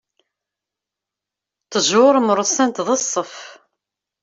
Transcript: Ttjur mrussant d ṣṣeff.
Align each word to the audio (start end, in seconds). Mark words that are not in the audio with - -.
Ttjur 1.71 2.15
mrussant 2.21 2.81
d 2.85 2.87
ṣṣeff. 3.01 3.35